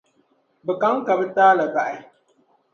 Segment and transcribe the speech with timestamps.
[0.65, 1.97] Bɛ ka n-ka bɛ taali bahi.